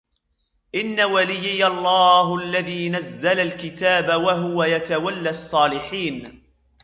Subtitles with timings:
[0.75, 6.43] إِنَّ وَلِيِّيَ اللَّهُ الَّذِي نَزَّلَ الْكِتَابَ وَهُوَ يَتَوَلَّى الصَّالِحِينَ